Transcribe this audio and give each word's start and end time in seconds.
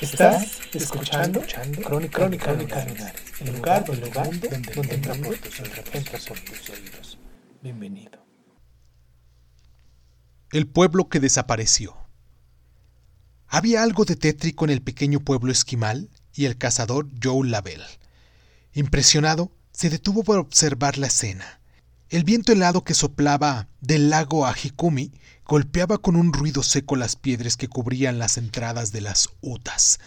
Estás 0.00 0.60
escuchando, 0.72 1.42
Crónica, 1.42 1.82
Crónica, 1.82 2.46
Crónica 2.46 2.84
Lunares, 2.86 3.22
el 3.40 3.54
lugar, 3.54 3.84
el 3.86 4.00
lugar 4.00 4.30
donde, 4.30 4.72
donde 4.74 4.94
entra 4.94 5.14
por 5.14 5.36
tus 5.36 5.60
oídos, 5.60 5.84
entra 5.92 6.18
por 6.26 6.40
tus 6.40 6.70
oídos. 6.70 7.18
Bienvenido. 7.62 8.24
El 10.52 10.66
pueblo 10.66 11.10
que 11.10 11.20
desapareció. 11.20 11.94
Había 13.46 13.82
algo 13.82 14.06
de 14.06 14.16
tétrico 14.16 14.64
en 14.64 14.70
el 14.70 14.80
pequeño 14.80 15.20
pueblo 15.20 15.52
esquimal 15.52 16.08
y 16.32 16.46
el 16.46 16.56
cazador 16.56 17.06
Joe 17.22 17.46
Lavelle. 17.46 17.84
Impresionado, 18.72 19.52
se 19.70 19.90
detuvo 19.90 20.24
para 20.24 20.40
observar 20.40 20.96
la 20.96 21.08
escena. 21.08 21.60
El 22.08 22.24
viento 22.24 22.52
helado 22.52 22.84
que 22.84 22.94
soplaba 22.94 23.68
del 23.82 24.08
lago 24.08 24.46
Ajikumi 24.46 25.12
golpeaba 25.50 25.98
con 25.98 26.14
un 26.14 26.32
ruido 26.32 26.62
seco 26.62 26.94
las 26.94 27.16
piedras 27.16 27.56
que 27.56 27.66
cubrían 27.66 28.20
las 28.20 28.38
entradas 28.38 28.92
de 28.92 29.00
las 29.00 29.30
utas. 29.40 29.98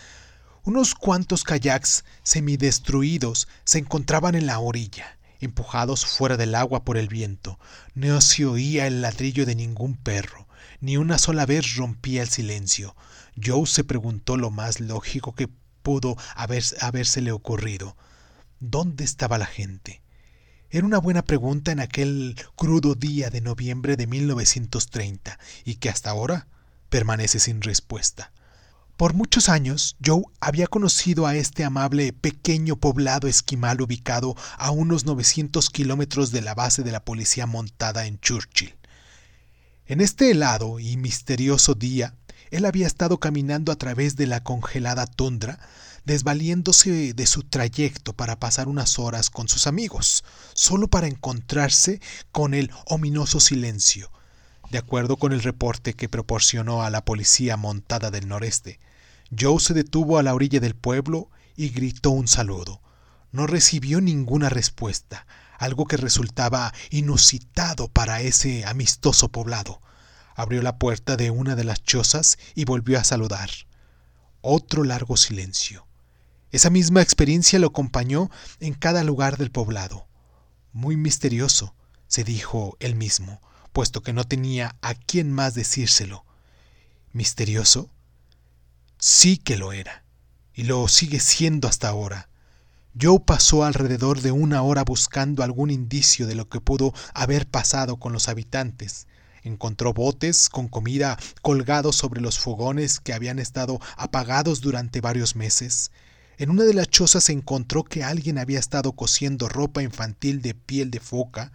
Unos 0.64 0.96
cuantos 0.96 1.44
kayaks 1.44 2.06
semidestruidos 2.24 3.50
se 3.66 3.80
encontraban 3.80 4.36
en 4.36 4.46
la 4.46 4.60
orilla, 4.60 5.18
empujados 5.42 6.06
fuera 6.06 6.38
del 6.38 6.56
agua 6.56 6.86
por 6.86 6.96
el 6.96 7.10
viento. 7.10 7.60
No 7.94 8.22
se 8.22 8.46
oía 8.46 8.88
el 8.88 9.02
ladrillo 9.02 9.46
de 9.46 9.56
ningún 9.56 9.98
perro, 9.98 10.48
ni 10.80 10.96
una 10.96 11.18
sola 11.18 11.46
vez 11.46 11.76
rompía 11.76 12.22
el 12.22 12.30
silencio. 12.30 12.96
Joe 13.36 13.68
se 13.68 13.84
preguntó 13.84 14.38
lo 14.38 14.50
más 14.50 14.80
lógico 14.80 15.36
que 15.36 15.50
pudo 15.82 16.16
haber, 16.38 16.64
habérsele 16.80 17.34
ocurrido. 17.34 17.98
¿Dónde 18.62 19.04
estaba 19.04 19.38
la 19.38 19.48
gente? 19.48 20.03
Era 20.74 20.88
una 20.88 20.98
buena 20.98 21.22
pregunta 21.24 21.72
en 21.72 21.80
aquel 21.80 22.36
crudo 22.56 22.96
día 22.96 23.30
de 23.30 23.42
noviembre 23.42 23.96
de 23.96 24.08
1930 24.08 25.38
y 25.66 25.76
que 25.76 25.88
hasta 25.88 26.10
ahora 26.10 26.48
permanece 26.90 27.38
sin 27.38 27.62
respuesta. 27.62 28.32
Por 28.98 29.14
muchos 29.14 29.50
años, 29.50 29.96
Joe 30.04 30.24
había 30.40 30.66
conocido 30.66 31.28
a 31.28 31.36
este 31.36 31.64
amable 31.64 32.12
pequeño 32.12 32.76
poblado 32.78 33.28
esquimal 33.28 33.82
ubicado 33.82 34.36
a 34.58 34.72
unos 34.72 35.06
900 35.06 35.70
kilómetros 35.70 36.32
de 36.32 36.42
la 36.42 36.56
base 36.56 36.82
de 36.82 36.92
la 36.92 37.06
policía 37.06 37.46
montada 37.46 38.08
en 38.08 38.20
Churchill. 38.20 38.74
En 39.86 40.02
este 40.02 40.32
helado 40.32 40.80
y 40.80 40.98
misterioso 40.98 41.76
día, 41.76 42.16
él 42.50 42.66
había 42.66 42.88
estado 42.88 43.20
caminando 43.20 43.72
a 43.72 43.76
través 43.76 44.16
de 44.16 44.26
la 44.26 44.42
congelada 44.42 45.06
tundra, 45.06 45.60
desvaliéndose 46.06 47.14
de 47.14 47.26
su 47.26 47.44
trayecto 47.44 48.14
para 48.14 48.40
pasar 48.40 48.68
unas 48.68 49.00
horas 49.00 49.30
con 49.30 49.48
sus 49.48 49.68
amigos, 49.68 50.24
solo 50.54 50.88
para 50.88 51.08
encontrarse 51.08 52.02
con 52.32 52.54
el 52.54 52.72
ominoso 52.86 53.40
silencio. 53.40 54.12
De 54.70 54.78
acuerdo 54.78 55.18
con 55.18 55.34
el 55.34 55.44
reporte 55.44 55.94
que 55.94 56.10
proporcionó 56.10 56.84
a 56.84 56.90
la 56.90 57.06
policía 57.06 57.58
montada 57.58 58.12
del 58.12 58.28
noreste, 58.28 58.80
Joe 59.38 59.60
se 59.60 59.74
detuvo 59.74 60.18
a 60.18 60.24
la 60.24 60.34
orilla 60.34 60.60
del 60.60 60.76
pueblo 60.76 61.30
y 61.56 61.70
gritó 61.70 62.10
un 62.10 62.28
saludo. 62.28 62.82
No 63.32 63.48
recibió 63.48 64.02
ninguna 64.02 64.50
respuesta, 64.50 65.26
algo 65.58 65.86
que 65.86 65.98
resultaba 65.98 66.74
inusitado 66.90 67.88
para 67.88 68.22
ese 68.22 68.66
amistoso 68.66 69.30
poblado. 69.30 69.82
Abrió 70.36 70.62
la 70.62 70.78
puerta 70.78 71.16
de 71.16 71.32
una 71.32 71.56
de 71.56 71.64
las 71.64 71.84
chozas 71.84 72.38
y 72.56 72.66
volvió 72.66 73.00
a 73.00 73.04
saludar. 73.04 73.50
Otro 74.42 74.84
largo 74.84 75.18
silencio. 75.18 75.88
Esa 76.54 76.70
misma 76.70 77.02
experiencia 77.02 77.58
lo 77.58 77.66
acompañó 77.66 78.30
en 78.60 78.76
cada 78.76 79.04
lugar 79.04 79.38
del 79.38 79.50
poblado. 79.50 80.08
Muy 80.72 80.96
misterioso, 80.96 81.74
se 82.08 82.24
dijo 82.24 82.78
él 82.80 82.94
mismo, 82.94 83.42
puesto 83.72 84.04
que 84.04 84.14
no 84.14 84.24
tenía 84.24 84.76
a 84.84 84.94
quién 84.94 85.32
más 85.32 85.56
decírselo. 85.56 86.26
¿Misterioso? 87.12 87.90
Sí 89.00 89.38
que 89.38 89.58
lo 89.58 89.74
era, 89.74 90.06
y 90.54 90.66
lo 90.66 90.88
sigue 90.88 91.20
siendo 91.20 91.68
hasta 91.68 91.90
ahora. 91.90 92.30
Joe 93.02 93.20
pasó 93.20 93.64
alrededor 93.64 94.22
de 94.22 94.32
una 94.32 94.62
hora 94.62 94.84
buscando 94.84 95.42
algún 95.42 95.72
indicio 95.72 96.28
de 96.28 96.36
lo 96.36 96.50
que 96.50 96.62
pudo 96.62 96.94
haber 97.16 97.48
pasado 97.48 97.98
con 97.98 98.14
los 98.14 98.30
habitantes. 98.30 99.08
Encontró 99.42 99.92
botes 99.92 100.50
con 100.50 100.68
comida 100.68 101.18
colgados 101.42 101.96
sobre 101.96 102.22
los 102.22 102.38
fogones 102.38 103.00
que 103.00 103.14
habían 103.14 103.40
estado 103.40 103.82
apagados 103.98 104.62
durante 104.62 105.02
varios 105.02 105.36
meses. 105.36 105.90
En 106.44 106.50
una 106.50 106.66
de 106.66 106.74
las 106.74 106.90
chozas 106.90 107.24
se 107.24 107.32
encontró 107.32 107.86
que 107.86 108.04
alguien 108.04 108.38
había 108.38 108.60
estado 108.60 108.92
cosiendo 108.92 109.48
ropa 109.48 109.82
infantil 109.82 110.42
de 110.42 110.54
piel 110.54 110.92
de 110.92 111.00
foca. 111.00 111.54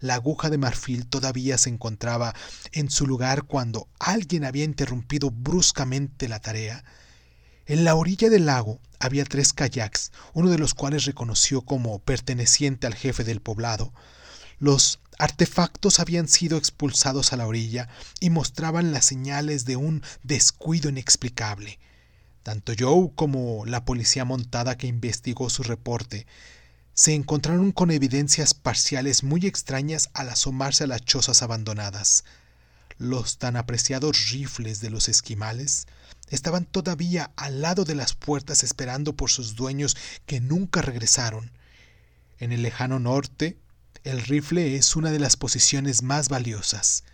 La 0.00 0.14
aguja 0.14 0.48
de 0.48 0.56
marfil 0.56 1.06
todavía 1.06 1.58
se 1.58 1.68
encontraba 1.68 2.34
en 2.72 2.88
su 2.90 3.06
lugar 3.06 3.42
cuando 3.42 3.88
alguien 3.98 4.46
había 4.46 4.64
interrumpido 4.64 5.30
bruscamente 5.30 6.30
la 6.30 6.40
tarea. 6.40 6.82
En 7.66 7.84
la 7.84 7.94
orilla 7.94 8.30
del 8.30 8.46
lago 8.46 8.80
había 9.00 9.26
tres 9.26 9.52
kayaks, 9.52 10.12
uno 10.32 10.48
de 10.48 10.56
los 10.56 10.72
cuales 10.72 11.04
reconoció 11.04 11.60
como 11.60 11.98
perteneciente 11.98 12.86
al 12.86 12.94
jefe 12.94 13.24
del 13.24 13.42
poblado. 13.42 13.92
Los 14.58 14.98
artefactos 15.18 16.00
habían 16.00 16.26
sido 16.26 16.56
expulsados 16.56 17.34
a 17.34 17.36
la 17.36 17.46
orilla 17.46 17.90
y 18.18 18.30
mostraban 18.30 18.92
las 18.92 19.04
señales 19.04 19.66
de 19.66 19.76
un 19.76 20.02
descuido 20.22 20.88
inexplicable. 20.88 21.78
Tanto 22.42 22.72
Joe 22.76 23.10
como 23.14 23.64
la 23.66 23.84
policía 23.84 24.24
montada 24.24 24.76
que 24.76 24.86
investigó 24.86 25.48
su 25.48 25.62
reporte 25.62 26.26
se 26.94 27.14
encontraron 27.14 27.72
con 27.72 27.90
evidencias 27.90 28.52
parciales 28.52 29.22
muy 29.22 29.46
extrañas 29.46 30.10
al 30.12 30.28
asomarse 30.28 30.84
a 30.84 30.86
las 30.86 31.02
chozas 31.02 31.42
abandonadas. 31.42 32.24
Los 32.98 33.38
tan 33.38 33.56
apreciados 33.56 34.30
rifles 34.30 34.80
de 34.80 34.90
los 34.90 35.08
esquimales 35.08 35.86
estaban 36.28 36.64
todavía 36.66 37.30
al 37.36 37.62
lado 37.62 37.84
de 37.84 37.94
las 37.94 38.14
puertas 38.14 38.62
esperando 38.62 39.14
por 39.14 39.30
sus 39.30 39.54
dueños 39.54 39.96
que 40.26 40.40
nunca 40.40 40.82
regresaron. 40.82 41.50
En 42.38 42.52
el 42.52 42.62
lejano 42.62 42.98
norte, 42.98 43.56
el 44.04 44.20
rifle 44.20 44.76
es 44.76 44.96
una 44.96 45.10
de 45.10 45.18
las 45.18 45.36
posiciones 45.36 46.02
más 46.02 46.28
valiosas. 46.28 47.04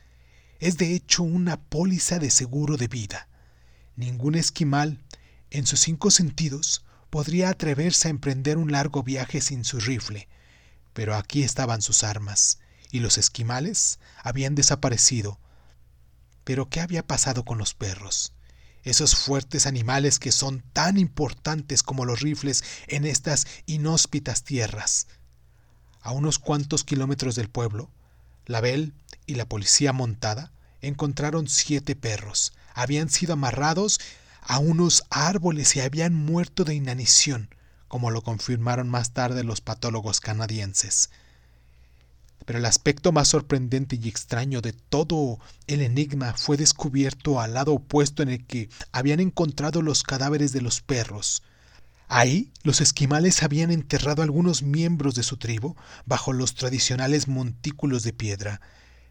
Es 0.59 0.79
de 0.79 0.95
hecho 0.95 1.23
una 1.23 1.61
póliza 1.61 2.19
de 2.19 2.31
seguro 2.31 2.77
de 2.77 2.89
vida. 2.89 3.29
Ningún 3.95 4.35
esquimal 4.35 5.01
en 5.51 5.67
sus 5.67 5.81
cinco 5.81 6.11
sentidos, 6.11 6.85
podría 7.11 7.49
atreverse 7.49 8.09
a 8.09 8.11
emprender 8.11 8.59
un 8.59 8.73
largo 8.73 9.03
viaje 9.03 9.41
sin 9.41 9.65
su 9.65 9.81
rifle, 9.81 10.29
pero 10.93 11.15
aquí 11.15 11.43
estaban 11.43 11.83
sus 11.83 12.05
armas, 12.05 12.59
y 12.91 13.01
los 13.01 13.19
esquimales 13.19 13.99
habían 14.23 14.55
desaparecido. 14.55 15.39
Pero 16.45 16.69
¿qué 16.69 16.81
había 16.81 17.07
pasado 17.07 17.45
con 17.45 17.59
los 17.59 17.75
perros? 17.75 18.33
Esos 18.83 19.17
fuertes 19.17 19.67
animales 19.67 20.19
que 20.19 20.33
son 20.33 20.63
tan 20.73 20.99
importantes 20.99 21.83
como 21.83 22.05
los 22.05 22.21
rifles 22.21 22.65
en 22.87 23.05
estas 23.05 23.47
inhóspitas 23.67 24.45
tierras. 24.45 25.09
A 26.01 26.13
unos 26.13 26.39
cuantos 26.39 26.85
kilómetros 26.85 27.35
del 27.35 27.51
pueblo, 27.51 27.91
Label 28.47 28.95
y 29.27 29.35
la 29.35 29.47
policía 29.47 29.93
montada 29.93 30.53
encontraron 30.81 31.49
siete 31.49 31.97
perros. 31.97 32.53
Habían 32.73 33.11
sido 33.11 33.35
amarrados 33.35 34.01
a 34.49 34.59
unos 34.59 35.05
árboles 35.11 35.77
y 35.77 35.81
habían 35.81 36.15
muerto 36.15 36.65
de 36.65 36.75
inanición, 36.75 37.55
como 37.87 38.11
lo 38.11 38.23
confirmaron 38.23 38.89
más 38.89 39.13
tarde 39.13 39.45
los 39.45 39.61
patólogos 39.61 40.21
canadienses. 40.21 41.11
Pero 42.47 42.59
el 42.59 42.65
aspecto 42.65 43.13
más 43.13 43.29
sorprendente 43.29 43.99
y 44.01 44.09
extraño 44.09 44.63
de 44.63 44.73
todo 44.73 45.39
el 45.67 45.83
enigma 45.83 46.33
fue 46.33 46.57
descubierto 46.57 47.43
al 47.43 47.53
lado 47.53 47.75
opuesto 47.75 48.23
en 48.23 48.31
el 48.31 48.47
que 48.47 48.71
habían 48.91 49.21
encontrado 49.21 49.83
los 49.83 50.03
cadáveres 50.03 50.53
de 50.53 50.63
los 50.63 50.81
perros. 50.81 51.43
Ahí 52.09 52.51
los 52.63 52.81
esquimales 52.81 53.43
habían 53.43 53.71
enterrado 53.71 54.23
algunos 54.23 54.63
miembros 54.63 55.15
de 55.15 55.25
su 55.25 55.37
tribu 55.37 55.77
bajo 56.07 56.33
los 56.33 56.55
tradicionales 56.55 57.29
montículos 57.29 58.03
de 58.03 58.15
piedra, 58.15 58.63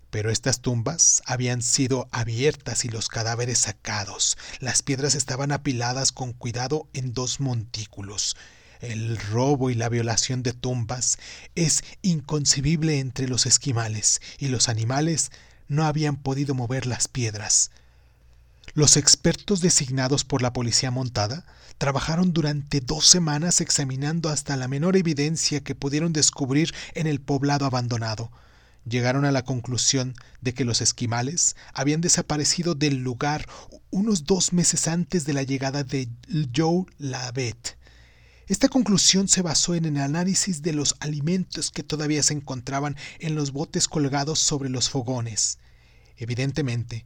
pero 0.09 0.31
estas 0.31 0.61
tumbas 0.61 1.21
habían 1.25 1.61
sido 1.61 2.07
abiertas 2.11 2.85
y 2.85 2.89
los 2.89 3.09
cadáveres 3.09 3.59
sacados. 3.59 4.37
Las 4.59 4.81
piedras 4.81 5.15
estaban 5.15 5.51
apiladas 5.51 6.11
con 6.11 6.33
cuidado 6.33 6.87
en 6.93 7.13
dos 7.13 7.39
montículos. 7.39 8.35
El 8.79 9.17
robo 9.17 9.69
y 9.69 9.75
la 9.75 9.89
violación 9.89 10.43
de 10.43 10.53
tumbas 10.53 11.17
es 11.55 11.83
inconcebible 12.01 12.99
entre 12.99 13.27
los 13.27 13.45
esquimales, 13.45 14.21
y 14.37 14.49
los 14.49 14.69
animales 14.69 15.31
no 15.67 15.85
habían 15.85 16.17
podido 16.17 16.53
mover 16.53 16.85
las 16.85 17.07
piedras. 17.07 17.71
Los 18.73 18.95
expertos 18.95 19.61
designados 19.61 20.23
por 20.23 20.41
la 20.41 20.53
policía 20.53 20.91
montada 20.91 21.45
trabajaron 21.77 22.33
durante 22.33 22.79
dos 22.79 23.07
semanas 23.07 23.61
examinando 23.61 24.29
hasta 24.29 24.55
la 24.55 24.67
menor 24.67 24.95
evidencia 24.95 25.61
que 25.61 25.75
pudieron 25.75 26.13
descubrir 26.13 26.73
en 26.93 27.07
el 27.07 27.19
poblado 27.19 27.65
abandonado. 27.65 28.31
Llegaron 28.87 29.25
a 29.25 29.31
la 29.31 29.43
conclusión 29.43 30.13
de 30.41 30.53
que 30.53 30.63
los 30.63 30.81
esquimales 30.81 31.55
habían 31.73 31.99
desaparecido 32.01 32.73
del 32.73 32.97
lugar 32.97 33.47
unos 33.89 34.23
dos 34.23 34.53
meses 34.53 34.87
antes 34.87 35.25
de 35.25 35.33
la 35.33 35.43
llegada 35.43 35.83
de 35.83 36.07
Joe 36.55 36.85
Lavette. 36.97 37.77
Esta 38.47 38.69
conclusión 38.69 39.27
se 39.27 39.41
basó 39.41 39.75
en 39.75 39.85
el 39.85 39.97
análisis 39.97 40.61
de 40.61 40.71
los 40.71 40.95
alimentos 41.01 41.69
que 41.69 41.83
todavía 41.83 42.23
se 42.23 42.33
encontraban 42.33 42.95
en 43.19 43.35
los 43.35 43.51
botes 43.51 43.89
colgados 43.89 44.39
sobre 44.39 44.69
los 44.69 44.89
fogones. 44.89 45.59
Evidentemente, 46.15 47.05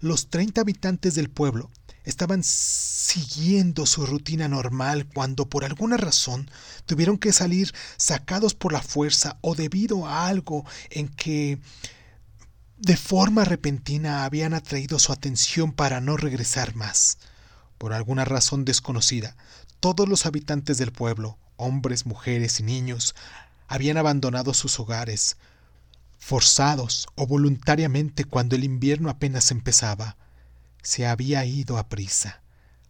los 0.00 0.30
30 0.30 0.60
habitantes 0.62 1.14
del 1.14 1.30
pueblo 1.30 1.70
estaban 2.04 2.42
siguiendo 2.42 3.86
su 3.86 4.06
rutina 4.06 4.48
normal 4.48 5.06
cuando 5.06 5.48
por 5.48 5.64
alguna 5.64 5.96
razón 5.96 6.50
tuvieron 6.86 7.18
que 7.18 7.32
salir 7.32 7.74
sacados 7.96 8.54
por 8.54 8.72
la 8.72 8.82
fuerza 8.82 9.38
o 9.40 9.54
debido 9.54 10.06
a 10.06 10.26
algo 10.26 10.64
en 10.90 11.08
que 11.08 11.58
de 12.78 12.96
forma 12.96 13.44
repentina 13.44 14.24
habían 14.24 14.54
atraído 14.54 14.98
su 14.98 15.12
atención 15.12 15.72
para 15.72 16.00
no 16.00 16.16
regresar 16.16 16.74
más. 16.74 17.18
Por 17.76 17.92
alguna 17.92 18.24
razón 18.24 18.64
desconocida, 18.64 19.36
todos 19.80 20.08
los 20.08 20.26
habitantes 20.26 20.78
del 20.78 20.92
pueblo, 20.92 21.38
hombres, 21.56 22.06
mujeres 22.06 22.60
y 22.60 22.62
niños, 22.62 23.14
habían 23.68 23.98
abandonado 23.98 24.54
sus 24.54 24.80
hogares, 24.80 25.36
forzados 26.18 27.06
o 27.14 27.26
voluntariamente 27.26 28.24
cuando 28.24 28.56
el 28.56 28.64
invierno 28.64 29.10
apenas 29.10 29.50
empezaba. 29.50 30.16
Se 30.82 31.06
había 31.06 31.44
ido 31.44 31.78
a 31.78 31.88
prisa, 31.88 32.42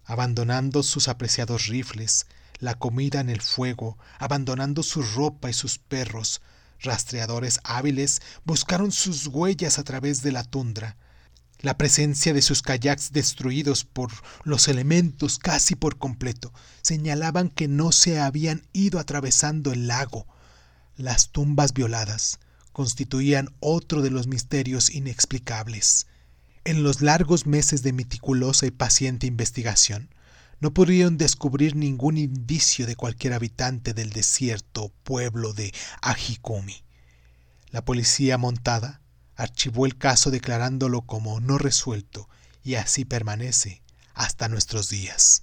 abandonando 0.04 0.82
sus 0.82 1.08
apreciados 1.08 1.66
rifles, 1.66 2.26
la 2.58 2.75
comida 2.75 3.20
en 3.20 3.31
el 3.31 3.40
fuego, 3.40 3.98
abandonando 4.19 4.82
su 4.82 5.02
ropa 5.02 5.50
y 5.50 5.52
sus 5.52 5.78
perros. 5.78 6.42
Rastreadores 6.81 7.60
hábiles 7.64 8.20
buscaron 8.44 8.92
sus 8.92 9.26
huellas 9.26 9.78
a 9.78 9.84
través 9.84 10.22
de 10.22 10.32
la 10.32 10.44
tundra. 10.44 10.96
La 11.58 11.76
presencia 11.76 12.32
de 12.32 12.40
sus 12.40 12.62
kayaks 12.62 13.12
destruidos 13.12 13.84
por 13.84 14.10
los 14.44 14.69
elementos 14.69 15.38
casi 15.38 15.75
por 15.75 15.98
completo 15.98 16.54
señalaban 16.81 17.50
que 17.50 17.69
no 17.69 17.92
se 17.92 18.19
habían 18.19 18.66
ido 18.72 18.98
atravesando 18.98 19.72
el 19.72 19.87
lago. 19.87 20.26
Las 20.96 21.31
tumbas 21.32 21.75
violadas 21.75 22.40
constituían 22.72 23.54
otro 23.60 24.00
de 24.00 24.10
los 24.10 24.26
misterios 24.26 24.90
inexplicables. 24.90 26.06
En 26.70 26.84
los 26.84 27.02
largos 27.02 27.46
meses 27.46 27.82
de 27.82 27.93
meticulosa 27.93 28.64
y 28.64 28.70
paciente 28.70 29.26
investigación, 29.26 30.14
no 30.61 30.72
pudieron 30.72 31.19
descubrir 31.19 31.75
ningún 31.75 32.17
indicio 32.17 32.87
de 32.87 32.94
cualquier 32.94 33.32
habitante 33.32 33.93
del 33.93 34.11
desierto 34.11 34.93
pueblo 35.02 35.52
de 35.52 35.75
Ajikumi. 36.00 36.84
La 37.72 37.84
policía 37.84 38.38
montada 38.38 39.00
archivó 39.34 39.84
el 39.84 39.99
caso 39.99 40.31
declarándolo 40.31 41.00
como 41.02 41.40
no 41.40 41.58
resuelto 41.58 42.28
y 42.62 42.76
así 42.76 43.05
permanece 43.05 43.82
hasta 44.14 44.49
nuestros 44.49 44.90
días. 44.90 45.38